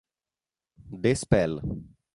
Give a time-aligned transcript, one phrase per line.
[0.89, 1.61] The Spell